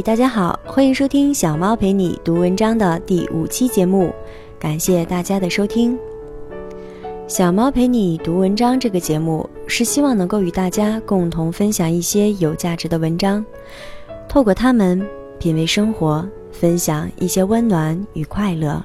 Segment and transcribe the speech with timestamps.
[0.00, 4.10] 大家好，欢迎收听小猫陪你读文章的第五期节目，
[4.58, 5.98] 感谢大家的收听。
[7.26, 13.44] 小猫陪你读文章这个节目是希望能够与大家共同分享一些有价值的文章，
[14.28, 15.04] 透过它们
[15.38, 18.82] 品味生活，分享一些温暖与快乐。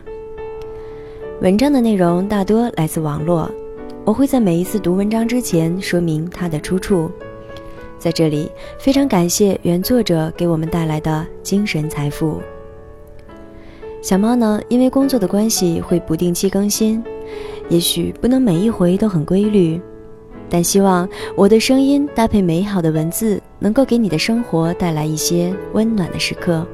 [1.42, 3.50] 文章的内容大多来自网络，
[4.04, 7.10] 我会在每一次读文章之前说明它的出处。
[7.98, 12.42] 在这里，非常感谢原作者给我们带来的精神财富。
[14.02, 17.04] 小猫呢，因为工作的关系会不定期更新，
[17.68, 19.82] 也许不能每一回都很规律，
[20.50, 26.66] 但希望我的声音搭配美好的文字，能够给你的生活带来一些温暖的时刻。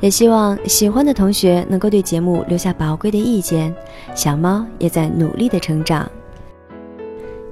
[0.00, 3.72] 也希望喜欢的同学能够对节目留下宝贵的意见。
[4.14, 6.10] 小猫也在努力的成长。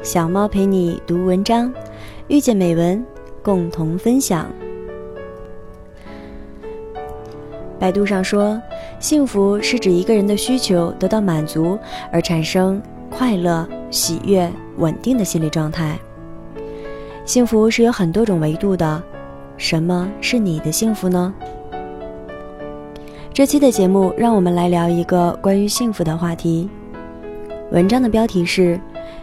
[0.02, 1.70] 小猫陪你读文章。
[2.28, 3.02] 遇见美文，
[3.42, 4.46] 共同分享。
[7.78, 8.60] 百度上说，
[9.00, 11.78] 幸福是指一个人的需求得到满足
[12.12, 15.98] 而产生快乐、喜悦、稳定的心理状态。
[17.24, 19.02] 幸福是有很多种维度的，
[19.56, 21.32] 什么是你的幸福呢？
[23.32, 26.68] 这期的节目，让我们来聊一个关于幸福的话题。
[27.70, 28.78] 文章的标题是：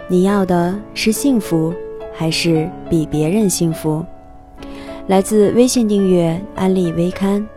[0.08, 1.72] 你要的是幸福。
[2.16, 4.04] 还是比别人幸福。
[5.08, 7.48] 来自微信订阅安利微刊，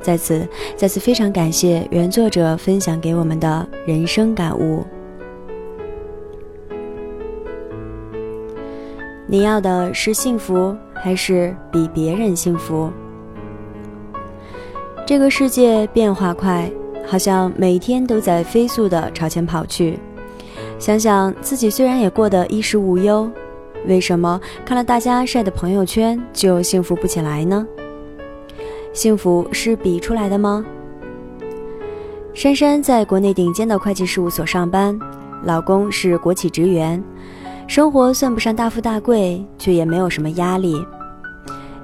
[0.00, 4.82] 在此再次非常感谢原作者分享给我们的人生感悟。
[9.26, 12.90] 你要的是幸福，还是比别人幸福？
[15.06, 16.70] 这个世界变化快，
[17.06, 19.98] 好像每天都在飞速的朝前跑去。
[20.78, 23.30] 想想自己，虽然也过得衣食无忧。
[23.86, 27.66] 为什么看了大家晒的朋友圈就幸福不起来呢？
[28.92, 30.64] 幸福是比出来的吗？
[32.34, 34.98] 珊珊在国内顶尖的会计事务所上班，
[35.44, 37.02] 老公是国企职员，
[37.66, 40.84] 生活算不上大富大贵，却也没有什么压力。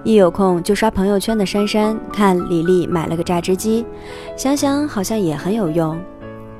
[0.05, 3.85] 一有空就刷朋友圈的珊珊，看李丽买了个榨汁机，
[4.37, 5.99] 想想好像也很有用，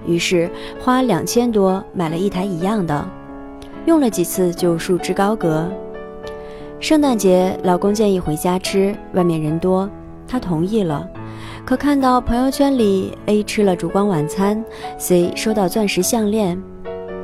[0.05, 3.09] 于是花两千多买了一台一样的。
[3.87, 5.67] 用了几次就束之高阁。
[6.81, 9.89] 圣诞节，老公建议回家吃，外面人多，
[10.29, 11.09] 他同意了。
[11.65, 14.63] 可看到朋友圈里 A 吃了烛光晚餐
[14.99, 16.61] ，C 收到钻石项链，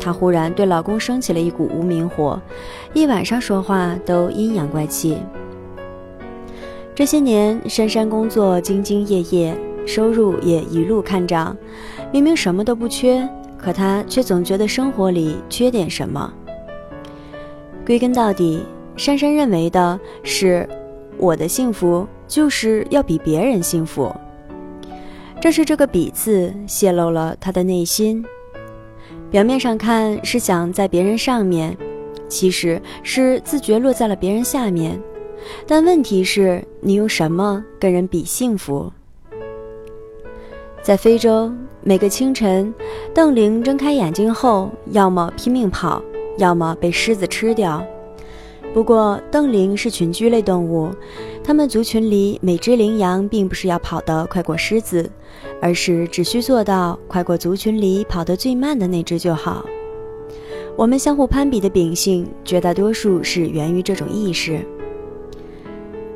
[0.00, 2.40] 她忽然对老公升起了一股无名火，
[2.94, 5.18] 一晚上说话都阴阳怪气。
[6.94, 9.56] 这些年，珊珊工作兢兢业业，
[9.86, 11.56] 收入也一路看涨，
[12.12, 16.32] 明明什么都不缺，可她却总觉得生活里缺点什么。
[17.84, 18.64] 归根到底，
[18.96, 20.68] 珊珊认为的是，
[21.18, 24.14] 我的幸福就是要比别人幸福。
[25.40, 28.24] 正是这个“比”字泄露了她的内心。
[29.30, 31.76] 表面上看是想在别人上面，
[32.28, 35.00] 其实是自觉落在了别人下面。
[35.66, 38.92] 但问题是，你用什么跟人比幸福？
[40.82, 42.72] 在非洲，每个清晨，
[43.12, 46.00] 邓玲睁开眼睛后，要么拼命跑。
[46.38, 47.84] 要么被狮子吃掉。
[48.72, 50.90] 不过，邓羚是群居类动物，
[51.44, 55.10] 它们族群里每只羚羊并不是要跑得快过狮子，
[55.60, 59.66] 而是只需做到快过族群里跑得最慢的那只就好。
[60.74, 64.64] 我们相互攀比的秉性，绝大多数是源于这种意识。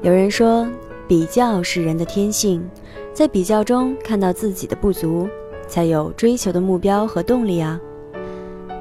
[0.00, 0.66] 有人说，
[1.06, 2.66] 比较是人的天性，
[3.12, 5.28] 在比较中看到自己的不足，
[5.68, 7.78] 才有追求的目标和动力啊。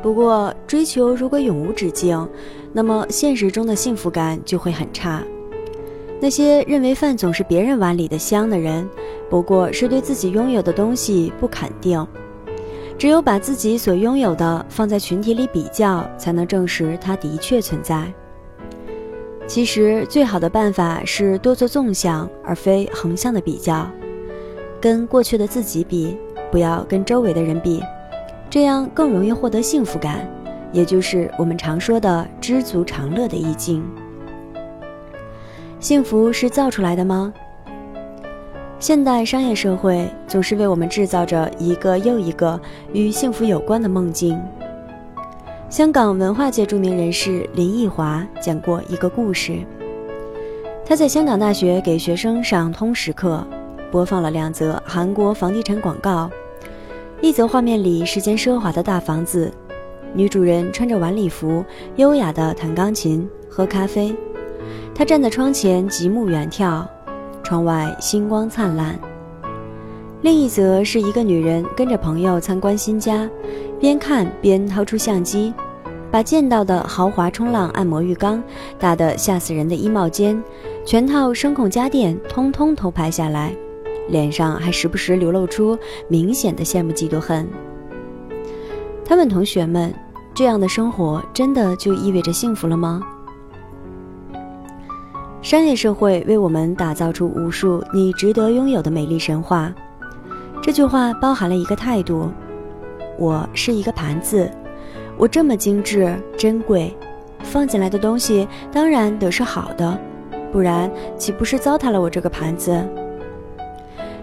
[0.05, 2.29] 不过，追求如果永无止境，
[2.71, 5.23] 那么现实中的幸福感就会很差。
[6.21, 8.87] 那些认为饭总是别人碗里的香的人，
[9.31, 12.07] 不过是对自己拥有的东西不肯定。
[12.99, 18.05] 只有把自己所拥有的放在群体里比较，才能证实它的确存在。
[19.47, 23.89] 其实，最好的办法是多做纵向而非横向的比较，
[24.79, 26.15] 跟过去的自己比，
[26.51, 27.81] 不要跟周围的人比。
[28.55, 30.25] 这样更容易获得幸福感，
[30.71, 33.83] 也就是我们常说的“知足常乐”的意境。
[35.77, 37.33] 幸福是造出来的吗？
[38.79, 42.57] 现代商业社会总是为我们制造着一个又一个
[42.93, 44.41] 与幸福有关的梦境。
[45.69, 49.59] 香港文化界著名人士林奕华讲过一个故事：
[50.85, 53.45] 他在香港大学给学生上通识课，
[53.91, 56.31] 播放了两则韩国房地产广告。
[57.21, 59.51] 一则画面里是间奢华的大房子，
[60.13, 61.63] 女主人穿着晚礼服，
[61.95, 64.13] 优雅地弹钢琴、喝咖啡。
[64.93, 66.85] 她站在窗前极目远眺，
[67.41, 68.99] 窗外星光灿烂。
[70.21, 73.29] 另一则是一个女人跟着朋友参观新家，
[73.79, 75.53] 边看边掏出相机，
[76.11, 78.43] 把见到的豪华冲浪按摩浴缸、
[78.77, 80.41] 大的吓死人的衣帽间、
[80.85, 83.55] 全套声控家电通通偷拍下来，
[84.07, 87.47] 脸上还时不时流露出明显的羡慕嫉妒恨。
[89.03, 89.93] 他问同学们
[90.33, 93.01] ：“这样的生活真的就意味着幸福了吗？”
[95.41, 99.71] 商业社会为我们打造出无数你值得拥有的美丽神话。
[100.59, 102.31] 这句话包含了一个态度：
[103.19, 104.49] 我是一个盘子，
[105.17, 106.91] 我这么精致珍贵，
[107.43, 109.95] 放进来的东西当然得是好的，
[110.51, 112.83] 不然岂不是糟蹋了我这个盘子？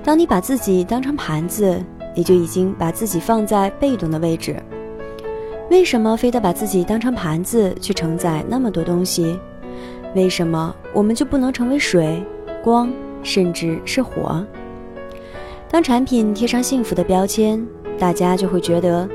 [0.04, 1.80] 当你把自己当成盘子，
[2.14, 4.60] 你就已经把自己放在被动的位置。
[5.70, 9.38] 为什么非得把自己当成盘子去承载那么多东西？
[10.14, 12.22] 为什么我们就不能成为水、
[12.62, 14.44] 光，甚至是火？
[15.70, 17.64] 当产品贴上幸福的标签，
[17.96, 19.08] 大家就会觉得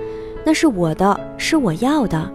[0.46, 2.32] 那是我的，是我要的。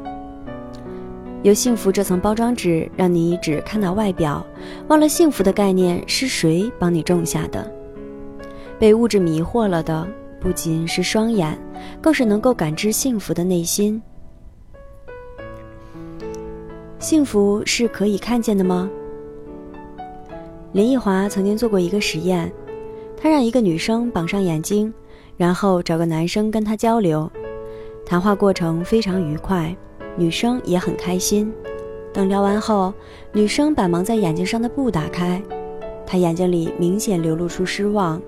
[1.42, 4.46] 有幸福这层包装纸，让你只看到外表，
[4.88, 7.81] 忘了幸福的概念是谁帮你种下的。
[8.82, 10.04] 被物质迷惑了的，
[10.40, 11.56] 不仅是双眼，
[12.00, 14.02] 更是能够感知幸福的内心。
[16.98, 18.90] 幸福是可以看见的吗？
[20.72, 22.52] 林奕华曾经做过一个实验。
[23.16, 24.92] 他让一个女生绑上眼睛，
[25.36, 27.30] 然后找个男生跟她交流，
[28.04, 29.72] 谈话过程非常愉快，
[30.16, 31.54] 女生也很开心。
[32.12, 32.92] 等聊完后，
[33.32, 35.40] 女生把蒙在眼睛上的布打开，
[36.04, 38.20] 她眼睛里明显流露出失望，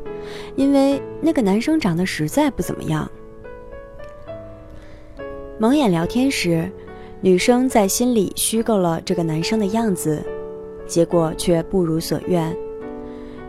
[0.57, 3.11] 因为那个男生长得实在不怎么样。
[5.59, 6.71] 蒙眼聊天时，
[7.21, 10.23] 女生在心里虚构了这个男生的样子，
[10.87, 12.55] 结果却不如所愿。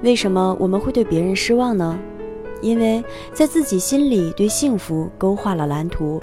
[0.04, 1.98] 为什么我们会对别人失望呢？
[2.62, 6.22] 因为在自己心里对幸福勾画了蓝图，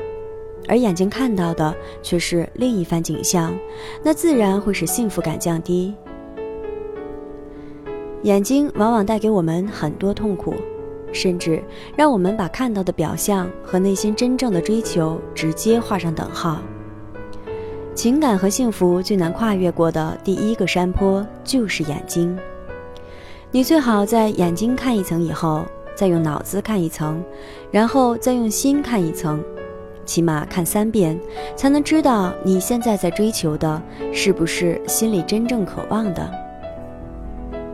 [0.69, 3.55] 而眼睛看到的却是另一番景象，
[4.03, 5.95] 那自然会使幸福感降低。
[8.23, 10.55] 眼睛往往带给我们很多痛苦，
[11.13, 11.63] 甚至
[11.97, 16.63] 让我们把看到的表象和内心真正的追求直接画上等号。
[17.95, 22.39] 情感和幸福最难跨越过的第一个山坡就是眼睛。
[23.51, 25.65] 你最好在眼睛看一层以后，
[25.95, 27.23] 再用脑子看一层，
[27.71, 29.45] 然后再用心看一层，
[30.07, 31.21] 起码看三遍，
[31.55, 36.52] 才能知道你现在在追求的是不是心里真正渴望的。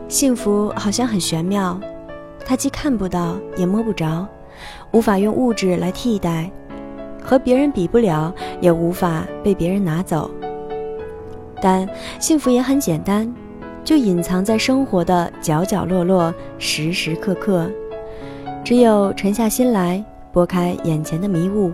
[0.09, 1.79] 幸福好像很玄妙，
[2.43, 4.27] 它既看不到也摸不着，
[4.91, 6.49] 无法用物质来替代，
[7.23, 10.29] 和别人比不了，也无法被别人拿走。
[11.61, 11.87] 但
[12.19, 13.31] 幸福也很简单。
[13.81, 17.67] 就隐藏在生活的角角落落，时时刻刻。
[18.63, 21.71] 只有沉下心来，拨开眼前的迷雾，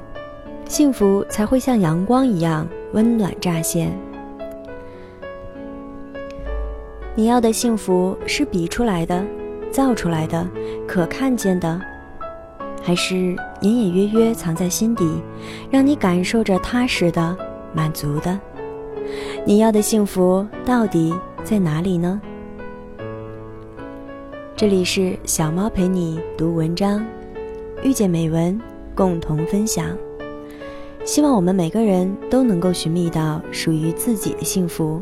[0.66, 3.92] 幸福才会像阳光一样温暖乍现。
[7.18, 9.26] 你要的幸福是比出来的、
[9.72, 10.46] 造出来的、
[10.86, 11.80] 可看见的，
[12.84, 13.16] 还是
[13.62, 15.22] 隐隐约约藏在心底，
[15.72, 17.38] 让你感受着踏实的、
[17.74, 18.38] 满足的？
[19.46, 21.16] 你要的幸福到底？
[21.42, 22.20] 在哪里呢？
[24.58, 27.06] 这里是小猫陪你读文章，
[27.84, 28.60] 遇见美文，
[28.96, 29.96] 共同分享。
[31.06, 35.02] 希望我们每个人都能够寻觅到属于自己的幸福。